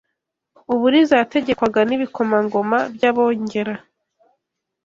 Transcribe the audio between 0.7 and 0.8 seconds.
u